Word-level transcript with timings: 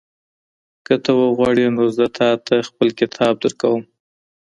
که 0.85 0.93
ته 1.03 1.11
وغواړې 1.21 1.65
نو 1.75 1.83
زه 1.97 2.05
تاته 2.17 2.55
خپل 2.69 2.87
کتاب 2.99 3.33
درکوم. 3.43 3.83